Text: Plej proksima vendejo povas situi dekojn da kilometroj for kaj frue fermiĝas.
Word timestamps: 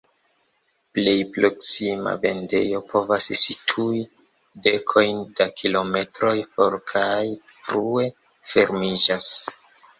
Plej 0.97 1.11
proksima 1.35 2.13
vendejo 2.23 2.81
povas 2.95 3.29
situi 3.41 4.01
dekojn 4.69 5.23
da 5.41 5.49
kilometroj 5.63 6.35
for 6.57 6.81
kaj 6.95 7.23
frue 7.71 8.11
fermiĝas. 8.57 9.33